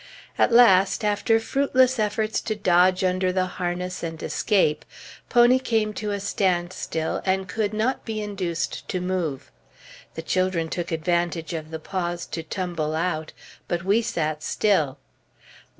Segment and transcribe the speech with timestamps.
[0.35, 4.83] At last, after fruitless efforts to dodge under the harness and escape,
[5.29, 9.51] pony came to a standstill, and could not be induced to move.
[10.15, 13.31] The children took advantage of the pause to tumble out,
[13.67, 14.97] but we sat still.